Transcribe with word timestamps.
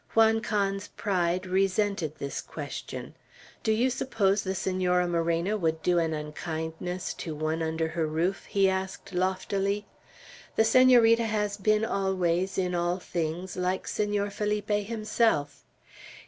Juan 0.15 0.41
Can's 0.41 0.87
pride 0.87 1.45
resented 1.45 2.15
this 2.15 2.41
question. 2.41 3.13
"Do 3.61 3.71
you 3.71 3.91
suppose 3.91 4.41
the 4.41 4.55
Senora 4.55 5.07
Moreno 5.07 5.57
would 5.57 5.83
do 5.83 5.99
an 5.99 6.11
unkindness 6.11 7.13
to 7.13 7.35
one 7.35 7.61
under 7.61 7.89
her 7.89 8.07
roof?" 8.07 8.45
he 8.45 8.67
asked 8.67 9.13
loftily. 9.13 9.85
"The 10.55 10.65
Senorita 10.65 11.25
has 11.25 11.55
been 11.55 11.85
always, 11.85 12.57
in 12.57 12.73
all 12.73 12.97
things, 12.97 13.55
like 13.55 13.87
Senor 13.87 14.31
Felipe 14.31 14.69
himself. 14.69 15.63